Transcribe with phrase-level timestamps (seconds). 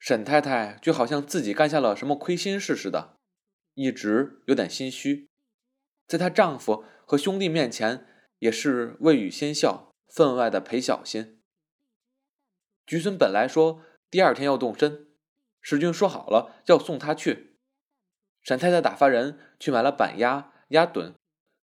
[0.00, 3.18] 沈太太就好像自己干下了什么亏心事似的，
[3.74, 5.28] 一直有点心虚，
[6.08, 8.06] 在她丈夫和兄弟面前
[8.38, 11.38] 也是未语先笑，分外的陪小心。
[12.86, 15.06] 菊孙本来说第二天要动身，
[15.60, 17.58] 史君说好了要送她去。
[18.42, 21.14] 沈太太打发人去买了板鸭、鸭炖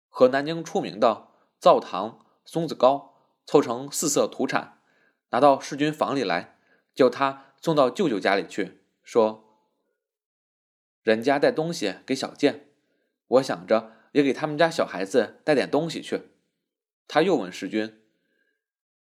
[0.09, 3.15] 和南京出名的灶糖、松子糕，
[3.45, 4.81] 凑成四色土产，
[5.29, 6.57] 拿到世君房里来，
[6.93, 9.43] 叫他送到舅舅家里去，说
[11.01, 12.67] ：“人家带东西给小健，
[13.25, 16.29] 我想着也给他们家小孩子带点东西去。”
[17.09, 18.03] 他又问世君：“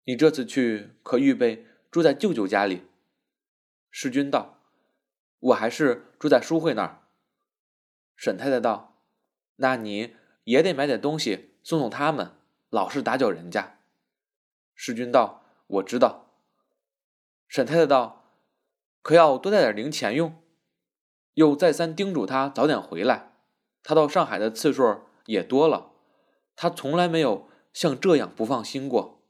[0.05, 2.83] 你这次去可预备？”住在舅舅家里，
[3.91, 4.59] 世君道
[5.41, 7.07] ：“我还是住在淑慧那儿。”
[8.17, 8.99] 沈太太道
[9.57, 12.33] ：“那你也得买点东西送送他们，
[12.69, 13.79] 老是打搅人家。”
[14.77, 15.43] 世君道
[15.81, 16.35] ：“我知道。”
[17.49, 18.19] 沈太太道
[19.03, 20.41] ：“可要多带点零钱用。”
[21.35, 23.33] 又再三叮嘱他早点回来。
[23.83, 25.93] 他到上海的次数也多了，
[26.55, 29.23] 他从来没有像这样不放心过。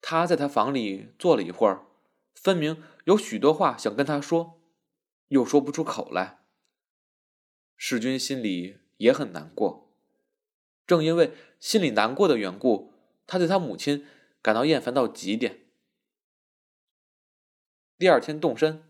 [0.00, 1.84] 他在他房里坐了一会儿，
[2.34, 4.60] 分明有许多话想跟他说，
[5.28, 6.38] 又说不出口来。
[7.76, 9.92] 世君心里也很难过，
[10.86, 12.92] 正因为心里难过的缘故，
[13.26, 14.06] 他对他母亲
[14.40, 15.65] 感到厌烦到极点。
[17.98, 18.84] 第二天动身，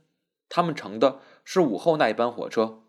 [0.49, 2.83] 他们乘的是午后那一班火车，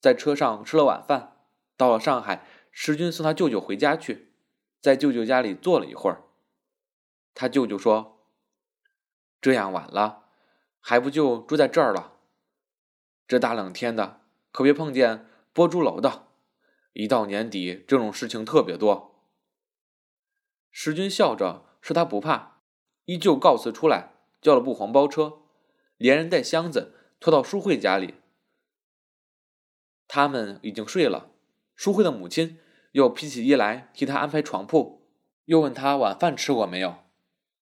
[0.00, 1.36] 在车上吃了晚饭，
[1.76, 4.32] 到了上海，石君送他舅舅回家去，
[4.80, 6.24] 在舅舅家里坐了一会儿。
[7.34, 8.26] 他舅舅说
[9.40, 10.24] ：“这样晚了，
[10.80, 12.14] 还不就住在这儿了？
[13.28, 16.26] 这大冷天的，可别碰见剥猪楼的。
[16.94, 19.20] 一到年底，这种事情特别多。”
[20.72, 22.62] 石军笑着说：“他不怕，
[23.04, 25.43] 依旧告辞出来，叫了部黄包车，
[26.04, 28.16] 连人带箱子拖到淑慧家里。
[30.06, 31.30] 他们已经睡了，
[31.74, 32.58] 淑慧的母亲
[32.92, 35.08] 又披起衣来替他安排床铺，
[35.46, 37.04] 又问他晚饭吃过没有。”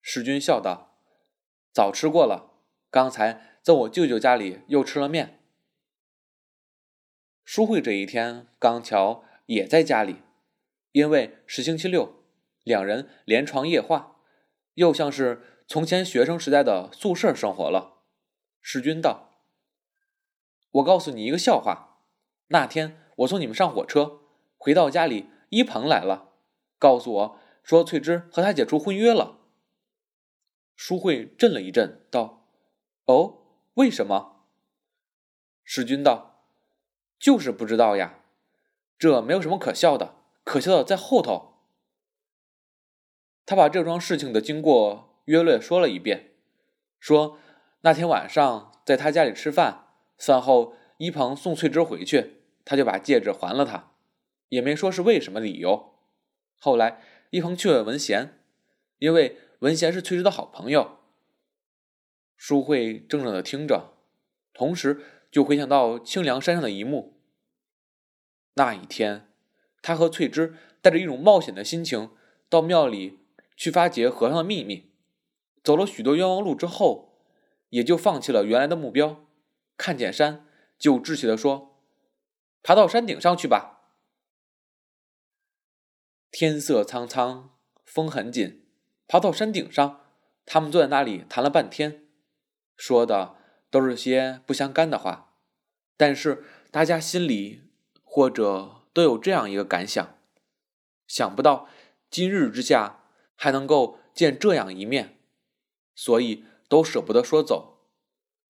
[0.02, 0.98] 世君笑道
[1.76, 2.54] ：“早吃过了，
[2.90, 5.44] 刚才在我舅舅家里又吃了面。”
[7.44, 10.22] 淑慧这一天刚巧也在家里，
[10.94, 12.24] 因为是星期六，
[12.64, 14.16] 两人连床夜话，
[14.76, 17.98] 又像是从前学生时代的宿舍生活了。
[18.62, 19.32] 世君道
[20.72, 21.98] ：“我告诉你一个笑话，
[22.48, 24.22] 那天我送你们上火车，
[24.58, 26.34] 回到家里，一鹏来了，
[26.78, 29.40] 告诉我说翠芝和他解除婚约了。”
[30.76, 32.48] 淑慧震了一震，道
[33.06, 33.40] ：“哦，
[33.74, 34.48] 为什么？”
[35.64, 36.46] 世君道
[37.20, 38.20] ：“就是不知道呀，
[38.98, 41.50] 这没有什么可笑的，可笑的在后头。”
[43.46, 46.36] 他把这桩事情的经过约略说了一遍，
[47.00, 47.38] 说
[47.82, 49.88] 那天晚上在他家里吃饭，
[50.18, 53.92] 饭后一鹏送翠芝回去，他就把戒指还了他，
[54.50, 55.94] 也没说是为什么理由。
[56.58, 58.40] 后来一鹏去问文贤，
[59.00, 59.38] 因为。
[59.62, 60.98] 文贤是翠芝的好朋友。
[62.36, 63.94] 淑慧怔怔的听着，
[64.56, 65.00] 同时
[65.30, 67.22] 就回想到清凉山上的一幕。
[68.56, 69.28] 那一天，
[69.84, 72.10] 他和翠芝带着一种冒险的心情
[72.50, 73.20] 到庙里
[73.56, 74.90] 去发掘和尚的秘密，
[75.64, 77.11] 走了许多冤枉路之后，
[77.72, 79.26] 也就放弃了原来的目标。
[79.76, 80.46] 看见山，
[80.78, 81.76] 就志气的说
[82.64, 83.80] ：“爬到山顶上去吧。”
[86.32, 88.64] 天色苍苍，风很紧。
[89.08, 90.06] 爬到山顶上，
[90.46, 92.06] 他们坐在那里谈了半天，
[92.78, 93.36] 说的
[93.70, 95.34] 都是些不相干的话，
[95.98, 97.64] 但是大家心里
[98.04, 100.16] 或者都有这样一个感想：
[101.08, 101.68] 想不到
[102.10, 103.04] 今日之下
[103.36, 105.18] 还能够见这样一面，
[105.94, 107.90] 所以都舍不得说走，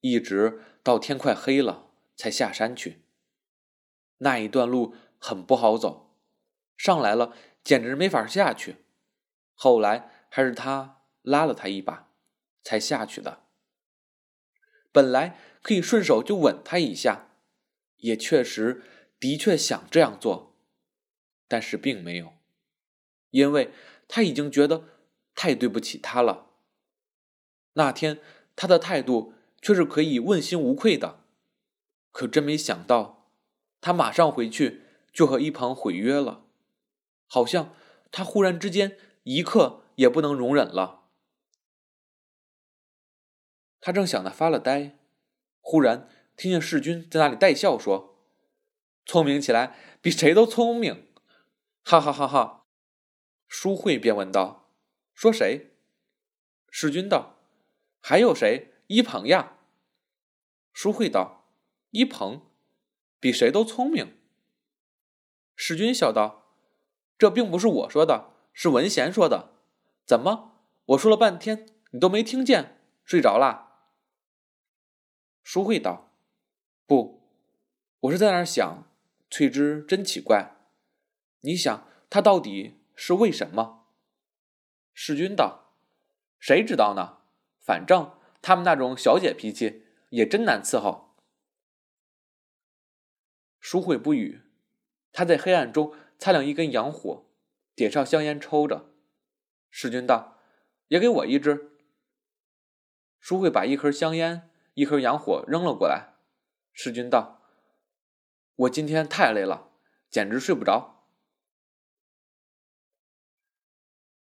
[0.02, 3.02] 一直到天快黑了才下山去。
[4.20, 6.16] 那一段路很不好走，
[6.78, 7.34] 上来了
[7.64, 8.76] 简直没法下去。
[9.56, 10.10] 后来。
[10.34, 12.10] 还是他拉了他一把，
[12.64, 13.44] 才下去的。
[14.90, 17.34] 本来可以顺手就吻他一下，
[17.98, 18.82] 也确实
[19.20, 20.56] 的确想这样做，
[21.50, 22.32] 但是并没有，
[23.32, 23.74] 因为
[24.08, 24.86] 他已经觉得
[25.36, 26.51] 太对不起他了。
[27.74, 28.20] 那天
[28.56, 31.24] 他的态度却是可以问心无愧的，
[32.12, 33.30] 可真没想到，
[33.80, 34.82] 他马上回去
[35.14, 36.46] 就和一旁毁约了，
[37.28, 37.74] 好像
[38.12, 39.80] 他忽然之间一刻。
[39.96, 41.04] 也不能容忍了。
[43.80, 44.98] 他正想的发了呆，
[45.60, 48.18] 忽然听见世君在那里带笑说
[49.06, 51.08] ：“聪明起来比谁都聪明！”
[51.84, 52.66] 哈哈哈哈！
[53.48, 54.72] 淑慧便问道
[55.14, 55.76] ：“说谁？”
[56.72, 57.36] 世君道
[58.02, 58.74] ：“还有谁？
[58.88, 59.58] 一鹏呀。”
[60.74, 61.46] 舒慧道
[61.92, 62.42] ：“一鹏，
[63.20, 64.18] 比谁都聪明。”
[65.56, 66.56] 世君笑道
[67.18, 69.54] ：“这并不是我说的，是文贤说的。
[70.06, 73.86] 怎么，我说了半天，你都没听见，睡着啦？”
[75.44, 76.12] 舒慧道
[76.88, 77.22] ：“不，
[78.02, 78.84] 我是在那儿想，
[79.30, 80.56] 翠芝真奇怪。
[81.42, 83.86] 你想，她到底是为什么？”
[84.94, 85.74] 世君道
[86.40, 87.21] ：“谁知道呢？
[87.62, 91.16] 反正他们那种小姐脾气也真难伺候。”
[93.60, 94.42] 舒慧不语，
[95.14, 97.26] 他在黑暗中擦亮一根洋火，
[97.76, 98.94] 点上香烟抽着。
[99.70, 100.40] 世君道
[100.90, 101.72] ：“也给我一支。”
[103.20, 104.50] 舒慧把一盒香烟。
[104.74, 106.14] 一盒洋火扔了过来，
[106.72, 107.42] 世君道
[108.56, 109.70] ：“我今天太累了，
[110.10, 111.06] 简直睡不着。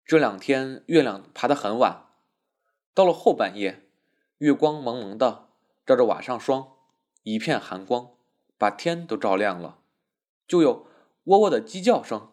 [0.02, 2.09] 这两天月亮爬得很晚，
[2.92, 3.88] 到了后半夜，
[4.38, 5.48] 月光蒙蒙的，
[5.86, 6.76] 照着瓦上霜，
[7.22, 8.16] 一片寒光，
[8.58, 9.82] 把天都照亮了。
[10.46, 10.86] 就有
[11.24, 12.32] 喔喔的鸡叫声，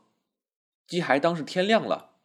[0.88, 2.16] 鸡还当是天亮了。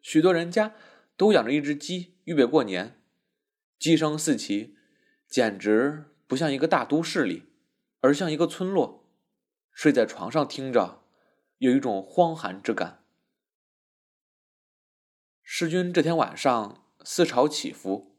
[0.00, 0.74] 许多人家
[1.16, 3.00] 都养着一只鸡，预备过年。”
[3.78, 4.76] 鸡声四起，
[5.26, 7.50] 简直不像一个大都市里，
[8.00, 9.10] 而像一个村落。
[9.72, 11.02] 睡在床上听着，
[11.58, 13.04] 有一种荒寒之感。
[15.42, 18.16] 世君这天晚上思潮起伏，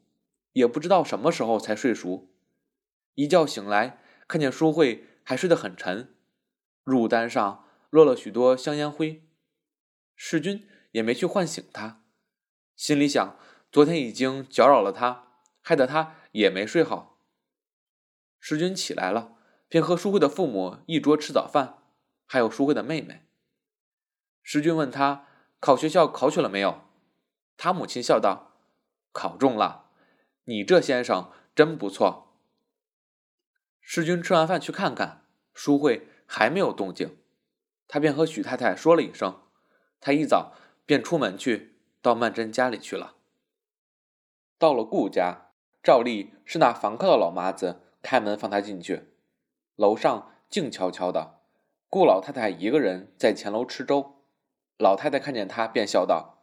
[0.52, 2.30] 也不知道什么时候才睡熟。
[3.14, 6.14] 一觉醒来，看见淑慧还睡得很沉，
[6.84, 9.28] 褥单上落了许多香烟灰。
[10.14, 12.02] 世君也没去唤醒她，
[12.74, 13.36] 心里想：
[13.70, 15.24] 昨天已经搅扰了她。
[15.60, 17.18] 害得她也没睡好。
[18.38, 19.36] 世君起来了，
[19.68, 21.82] 便和淑慧的父母一桌吃早饭，
[22.24, 23.26] 还有淑慧的妹妹。
[24.44, 25.26] 世君问他
[25.58, 26.82] 考学校考取了没有，
[27.56, 28.52] 他母亲笑道
[29.16, 29.86] ：“考中了，
[30.44, 32.34] 你这先生真不错。”
[33.80, 35.22] 世君吃完饭去看看，
[35.54, 37.16] 淑慧还没有动静，
[37.88, 39.40] 他便和许太太说了一声，
[40.00, 40.52] 他一早
[40.84, 43.14] 便出门去到曼桢家里去了。
[44.58, 45.44] 到了顾家。
[45.82, 49.12] 照例是那房客的老妈子开门放他进去。
[49.76, 51.38] 楼上静悄悄的，
[51.88, 54.16] 顾老太太一个人在前楼吃粥。
[54.78, 56.42] 老太太看见他，便笑道：“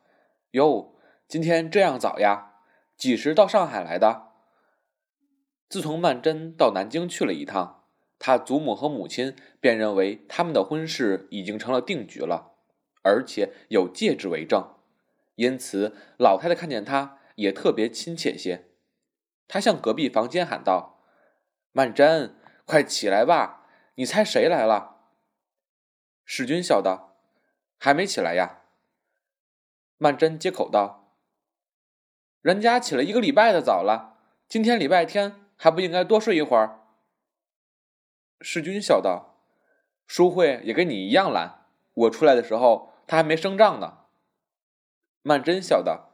[0.52, 0.96] 哟，
[1.28, 2.52] 今天这样早呀？
[2.98, 4.31] 几时到上海来的？”
[5.69, 7.86] 自从曼桢到南京去了一趟，
[8.19, 12.51] 他祖母和母亲便认为他们的婚事已经成了定局了，
[13.01, 14.75] 而且有戒指为证，
[15.36, 18.69] 因此老太太看见他也特别亲切些。
[19.48, 21.04] 她向隔壁房间喊道
[21.74, 22.34] ：“曼桢，
[22.66, 23.68] 快起来吧！
[23.96, 25.10] 你猜谁来了？”
[26.24, 27.18] 世君笑道
[27.78, 28.62] ：“还没起来呀。”
[29.98, 31.02] 曼桢接口道
[32.44, 36.81] ：“人家起了一个礼拜的早了，今天礼拜天还不应该多睡一会儿？”
[38.42, 39.40] 世君笑道
[40.06, 44.00] ：“淑慧也跟你一样懒，我出来的时候她还没生帐呢。”
[45.24, 46.12] 曼桢笑道：“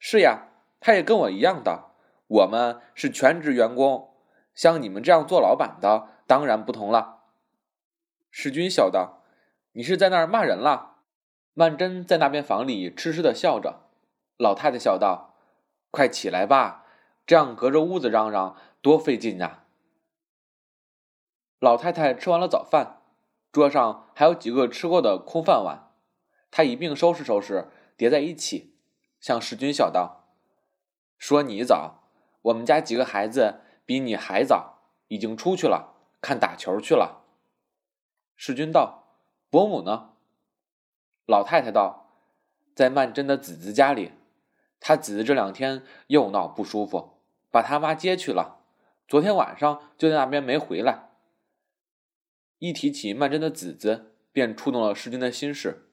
[0.00, 0.48] 是呀，
[0.80, 1.92] 她也跟我一样的。”
[2.28, 4.16] 我们是全职员工，
[4.52, 7.20] 像你们这样做老板的当然不同了。
[8.32, 9.22] 世君笑道
[9.74, 10.96] ：“你是在那儿骂人了？”
[11.54, 13.82] 曼桢在那边房里痴痴的笑着。
[14.38, 15.25] 老太太笑道
[15.96, 16.84] ：“快起来吧，
[17.26, 19.64] 这样隔着屋子嚷嚷多费劲呀。”
[21.58, 23.00] 老太太吃完了早饭，
[23.50, 25.90] 桌上还有几个吃过的空饭碗，
[26.50, 28.74] 她一并收拾收拾，叠在一起，
[29.20, 30.28] 向世君笑道
[31.16, 32.02] ：“说你早。”
[32.46, 37.24] 我们家几个孩子比你还早，已经出去了，看打球去了。
[38.36, 39.08] 世君道
[39.48, 40.10] ：“伯母呢？”
[41.26, 42.10] 老太太道
[42.76, 44.12] ：“在曼桢的姊姊家里，
[44.88, 47.18] 他姊姊这两天又闹不舒服，
[47.50, 48.60] 把他妈接去了。
[49.08, 51.08] 昨天晚上就在那边没回来。”
[52.60, 55.90] 一提起曼桢的子子，便触动了世君的心事，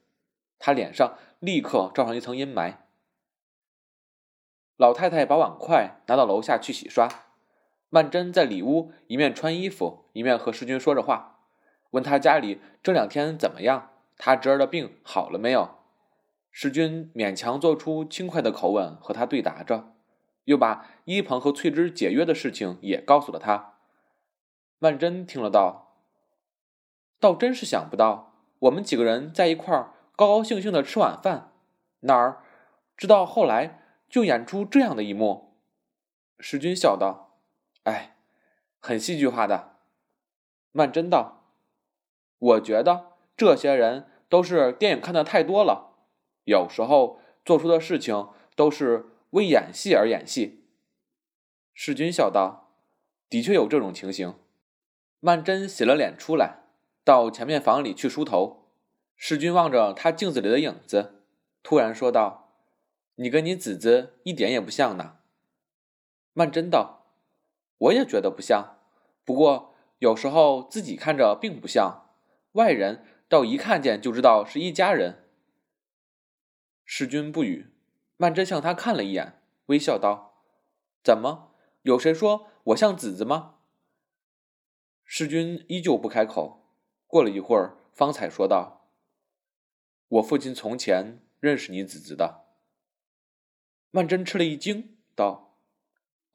[0.60, 2.76] 他脸上立刻罩上一层阴霾。
[4.76, 7.08] 老太太把碗筷拿到楼下去洗刷，
[7.88, 11.40] 曼桢在里屋一面穿衣服，一面和世君说着话，
[11.90, 15.78] 问他家里这两天怎么样，他侄儿的病好了没有。
[16.56, 19.92] 石君勉强做出轻快的口吻和他对答着，
[20.44, 23.74] 又把一鹏和翠芝解约的事情也告诉了他。
[24.78, 25.98] 曼桢听了道
[27.18, 31.50] ：“倒真是想不到，我们几个人在一块儿高高兴兴的吃晚饭，
[32.02, 32.44] 哪儿
[32.96, 35.56] 知道后来。”就演出这样的一幕，
[36.38, 37.40] 石君笑道
[37.82, 38.16] ：“哎，
[38.78, 39.78] 很戏剧化的。”
[40.70, 41.48] 曼桢道
[42.38, 43.06] ：“我觉得
[43.36, 45.93] 这些人都是电影看的太多了，
[46.44, 50.64] 有时候做出的事情都是为演戏而演戏。”
[51.74, 52.70] 世君笑道
[53.28, 54.34] ：“的确有这种情形。”
[55.20, 56.60] 曼桢洗了脸出来，
[57.02, 58.68] 到前面房里去梳头。
[59.16, 61.22] 世君望着他镜子里的影子，
[61.62, 62.52] 突然说道
[63.16, 65.16] ：“你跟你姊姊一点也不像呢。”
[66.34, 67.06] 曼桢道
[67.78, 68.76] ：“我也觉得不像，
[69.24, 72.10] 不过有时候自己看着并不像，
[72.52, 75.23] 外人倒一看见就知道是一家人。”
[76.84, 77.72] 世君不语，
[78.16, 80.42] 曼桢向他看了一眼，微笑道
[81.02, 81.54] ：“怎么？
[81.82, 83.56] 有谁说我像姊姊吗？”
[85.04, 86.60] 世君依旧不开口。
[87.06, 88.88] 过了一会儿，方才说道
[90.08, 92.44] ：“我父亲从前认识你姊姊的。”
[93.90, 95.58] 曼桢吃了一惊，道：“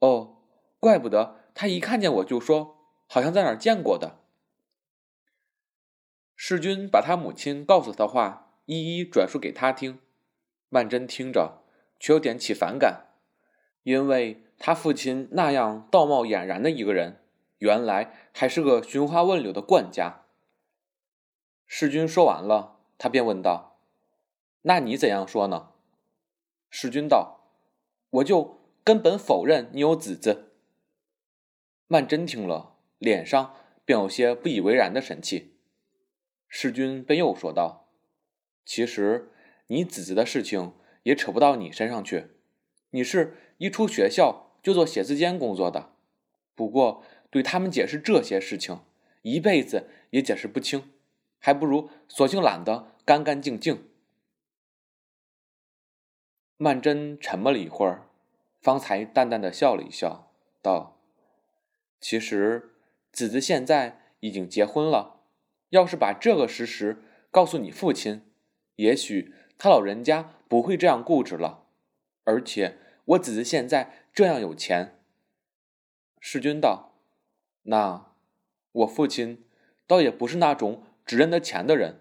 [0.00, 0.42] 哦，
[0.78, 4.24] 怪不得他一看见我就说，好像在哪儿见过的。”
[6.34, 10.00] 世君把他母亲告诉他的话一一转述给他听。
[10.70, 11.62] 曼桢听着，
[11.98, 13.08] 却有点起反感，
[13.82, 17.18] 因为他父亲那样道貌俨然的一个人。
[17.58, 20.22] 原来还是个寻花问柳的惯家。
[21.66, 23.76] 世君说完了，他便问道
[24.62, 25.72] ：“那你怎样说呢？”
[26.70, 27.42] 世君道
[28.08, 30.54] ：“我就根本否认你有子子。”
[31.86, 35.58] 曼桢听了，脸上便有些不以为然的神气。
[36.48, 37.88] 世君便又说道
[38.64, 39.30] ：“其实
[39.70, 42.28] 你子子的事情也扯不到你身上去，
[42.90, 45.92] 你是一出学校就做写字间工作的，
[46.54, 48.80] 不过……”对他们解释这些事情，
[49.22, 50.90] 一辈子也解释不清，
[51.38, 53.88] 还不如索性懒得干干净净。
[56.56, 58.08] 曼桢沉默了一会儿，
[58.60, 60.98] 方才淡淡的笑了一笑，道
[62.02, 62.74] ：“其实
[63.12, 65.20] 子子现在已经结婚了，
[65.68, 67.00] 要是把这个事实
[67.30, 68.22] 告诉你父亲，
[68.74, 71.66] 也许他老人家不会这样固执了。
[72.24, 74.98] 而且我子子现在这样有钱。”
[76.18, 76.94] 世君道。
[77.64, 78.12] 那
[78.72, 79.44] 我父亲
[79.86, 82.00] 倒也不是那种只认得钱的人。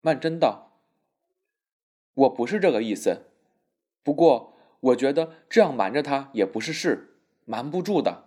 [0.00, 0.78] 曼桢道
[2.14, 3.32] ：“我不是这个意思，
[4.04, 8.26] 不过我觉得这样瞒着他也不是事，瞒不住的。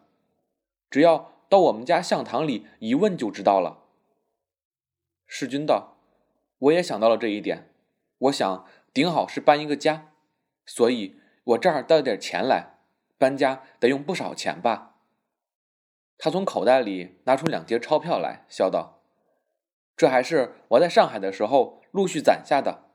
[0.90, 3.86] 只要到我们家相堂里一问就知道了。”
[5.26, 5.98] 世君道
[6.60, 7.70] ：“我也想到了这一点，
[8.18, 10.12] 我想顶好是搬一个家，
[10.66, 12.80] 所以我这儿带了点钱来，
[13.18, 14.96] 搬家得用不少钱吧。”
[16.18, 19.04] 他从口袋里拿出两叠钞票来，笑道
[19.96, 22.86] ：“这还是我在上海的时候陆续攒下的。”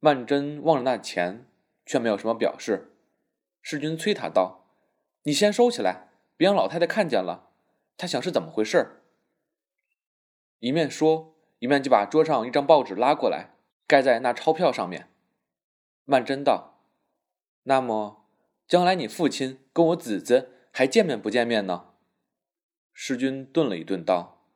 [0.00, 1.46] 曼桢望着那钱，
[1.84, 2.96] 却没有什么表示。
[3.60, 4.64] 世君催他道
[5.24, 7.50] ：“你先收起来，别让老太太看见了。
[7.98, 9.02] 她想是怎么回事？”
[10.60, 13.54] 一面说，一面就把桌上一张报纸拉过来，
[13.86, 15.08] 盖在那钞票上面。
[16.04, 16.82] 曼桢道
[17.64, 18.26] ：“那么，
[18.66, 21.94] 将来你父亲跟我姊姊……”还见面不见面呢？
[22.92, 24.46] 世君顿了一顿，道：“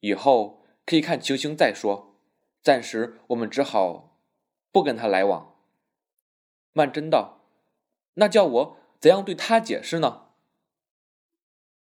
[0.00, 2.16] 以后可以看情形再说，
[2.60, 4.18] 暂时我们只好
[4.72, 5.56] 不跟他来往。”
[6.74, 7.42] 曼桢道
[8.14, 10.30] ：“那叫我怎样对他解释呢？”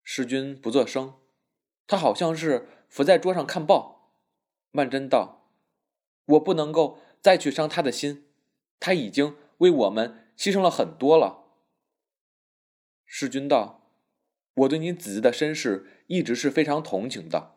[0.03, 1.15] 世君不作声，
[1.87, 3.98] 他好像是伏在桌上看报。
[4.71, 5.47] 曼桢道
[6.25, 8.25] ：“我不能够再去伤他的心，
[8.79, 11.45] 他已经为我们牺牲了很多了。”
[13.05, 13.91] 世君道
[14.53, 17.55] ：“我对你子子的身世一直是非常同情的，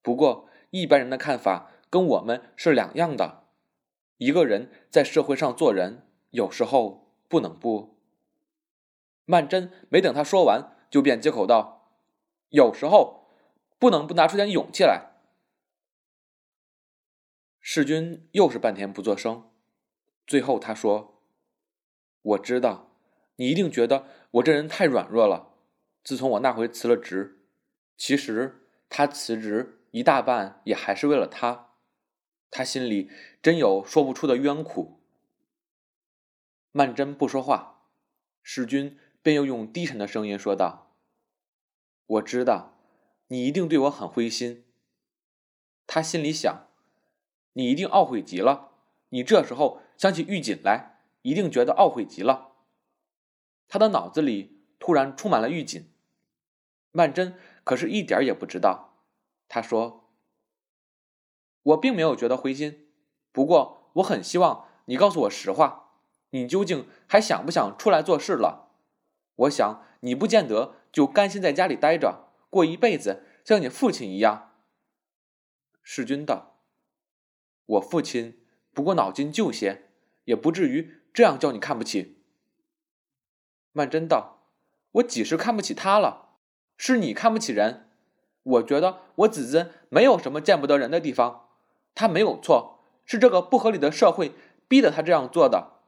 [0.00, 3.44] 不过一般人的看法跟我们是两样的。
[4.16, 7.98] 一个人在社会上做人，有时候不能不……”
[9.26, 11.90] 曼桢没等他说完，就便接口道
[12.48, 13.28] ：“有时候
[13.78, 15.10] 不能不拿出点勇气来。”
[17.76, 19.50] 世君又是半天不作声，
[20.28, 21.20] 最后他说
[22.22, 22.96] ：“我知道。”
[23.34, 25.56] 你一定觉得我这人太软弱了。
[26.04, 27.44] 自从我那回辞了职，
[27.96, 31.72] 其实他辞职一大半也还是为了他，
[32.48, 33.10] 他心里
[33.42, 35.00] 真有说不出的冤苦。
[36.70, 37.88] 曼桢不说话，
[38.40, 40.94] 世君便又用低沉的声音说道
[42.06, 42.78] ：“我知道，
[43.26, 44.64] 你一定对我很灰心。”
[45.88, 46.68] 他心里想
[47.54, 48.70] ：“你一定懊悔极了。
[49.08, 52.52] 你这时候想起玉锦来，一定觉得懊悔极了。”
[53.66, 55.90] 他的脑子里突然充满了狱警。
[56.92, 57.34] 曼桢
[57.64, 58.94] 可是一点也不知道。
[59.48, 60.10] 他说
[61.62, 62.88] ：“我并没有觉得灰心，
[63.32, 65.92] 不过我很希望你告诉我实话，
[66.30, 68.70] 你究竟还想不想出来做事了？
[69.36, 74.52] 我想你不见得就甘心在家里待着，过一辈子像你父亲一样。”
[75.82, 76.53] 世君道
[77.66, 78.38] ：“我父亲
[78.72, 79.88] 不过脑筋旧些，
[80.24, 82.18] 也不至于这样叫你看不起。”
[83.72, 84.48] 曼桢道
[84.92, 86.36] ：“我几时看不起他了？
[86.76, 87.90] 是你看不起人。
[88.42, 91.48] 我觉得我子尊没有什么见不得人的地方，
[91.94, 94.32] 他没有错，是这个不合理的社会
[94.68, 95.80] 逼得他这样做的。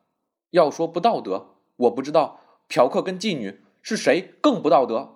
[0.51, 5.15] 要说不道德，我不知道嫖客跟妓女是谁更不道德。”